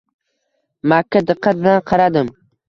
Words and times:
Makka 0.93 1.21
diqqat 1.27 1.61
bilan 1.67 1.85
qaradim 1.93 2.33